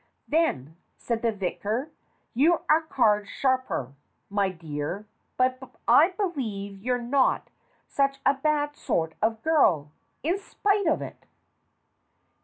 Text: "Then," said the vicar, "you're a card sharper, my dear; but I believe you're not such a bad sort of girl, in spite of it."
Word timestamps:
"Then," 0.27 0.77
said 0.97 1.21
the 1.21 1.31
vicar, 1.31 1.91
"you're 2.33 2.63
a 2.67 2.81
card 2.81 3.27
sharper, 3.27 3.93
my 4.31 4.49
dear; 4.49 5.05
but 5.37 5.59
I 5.87 6.09
believe 6.17 6.79
you're 6.81 6.97
not 6.97 7.51
such 7.85 8.17
a 8.25 8.33
bad 8.33 8.75
sort 8.75 9.13
of 9.21 9.43
girl, 9.43 9.91
in 10.23 10.39
spite 10.39 10.87
of 10.87 11.03
it." 11.03 11.27